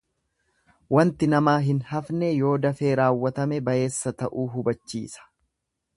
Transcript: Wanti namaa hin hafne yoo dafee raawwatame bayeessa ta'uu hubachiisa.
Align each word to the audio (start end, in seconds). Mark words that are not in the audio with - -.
Wanti 0.95 1.27
namaa 1.33 1.57
hin 1.67 1.83
hafne 1.91 2.31
yoo 2.37 2.55
dafee 2.63 2.95
raawwatame 3.03 3.63
bayeessa 3.69 4.15
ta'uu 4.23 4.51
hubachiisa. 4.57 5.31